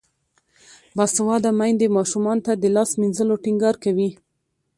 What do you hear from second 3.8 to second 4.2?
کوي.